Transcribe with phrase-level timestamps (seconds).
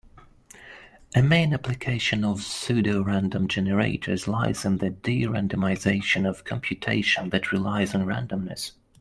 [1.13, 8.07] A main application of pseudorandom generators lies in the de-randomization of computation that relies on
[8.07, 8.71] randomness.